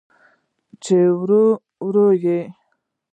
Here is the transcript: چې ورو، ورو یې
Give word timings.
چې 0.83 0.97
ورو، 1.19 1.43
ورو 1.85 2.07
یې 2.23 2.39